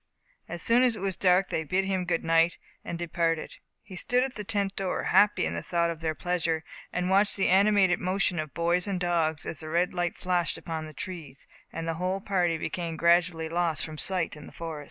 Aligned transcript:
Soon 0.57 0.81
as 0.81 0.95
it 0.95 0.99
was 1.01 1.15
dark 1.15 1.49
they 1.49 1.63
bid 1.63 1.85
him 1.85 2.05
good 2.05 2.23
night, 2.23 2.57
and 2.83 2.97
departed. 2.97 3.57
He 3.83 3.95
stood 3.95 4.23
in 4.23 4.31
the 4.35 4.43
tent 4.43 4.75
door, 4.75 5.03
happy 5.03 5.45
in 5.45 5.53
the 5.53 5.61
thought 5.61 5.91
of 5.91 5.99
their 6.01 6.15
pleasure, 6.15 6.63
and 6.91 7.07
watched 7.07 7.37
the 7.37 7.47
animated 7.49 7.99
motions 7.99 8.41
of 8.41 8.55
boys 8.55 8.87
and 8.87 8.99
dogs, 8.99 9.45
as 9.45 9.59
the 9.59 9.69
red 9.69 9.93
light 9.93 10.17
flashed 10.17 10.57
upon 10.57 10.87
the 10.87 10.93
trees, 10.95 11.47
and 11.71 11.87
the 11.87 11.93
whole 12.01 12.19
party 12.19 12.57
became 12.57 12.97
gradually 12.97 13.47
lost 13.47 13.85
from 13.85 13.99
sight 13.99 14.35
in 14.35 14.47
the 14.47 14.53
forest. 14.53 14.79